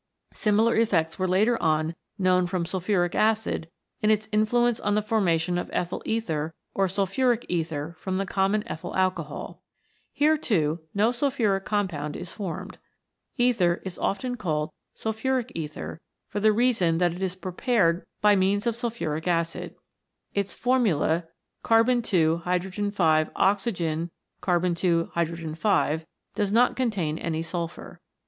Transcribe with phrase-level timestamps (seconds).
[0.33, 3.69] Similar effects were later on known from sulphuric acid
[4.01, 8.67] in its influence on the formation of ethyl ether or sulphuric ether from the common
[8.67, 9.61] ethyl alcohol.
[10.11, 12.79] Here, too, no sulphuric compound is formed.
[13.37, 18.65] Ether is often called Sulphuric Ether for the reason that it is prepared by means
[18.65, 19.85] of sulphuric 84 CATALYSIS AND THE ENZYMES C H
[20.33, 20.39] acid.
[20.39, 21.25] Its formula u
[21.63, 24.05] $
[26.05, 28.01] > O does not contain L 2 H 5 any sulphur.